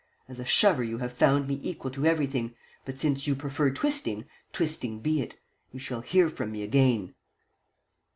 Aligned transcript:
As 0.27 0.39
a 0.39 0.45
shover 0.45 0.83
you 0.83 0.97
have 0.97 1.13
found 1.13 1.47
me 1.47 1.59
equal 1.61 1.91
to 1.91 2.07
everything, 2.07 2.55
but 2.85 2.97
since 2.97 3.27
you 3.27 3.35
prefer 3.35 3.69
twisting, 3.69 4.25
twisting 4.51 4.99
be 4.99 5.21
it. 5.21 5.37
You 5.71 5.79
shall 5.79 6.01
hear 6.01 6.27
from 6.27 6.51
me 6.51 6.63
again!" 6.63 7.13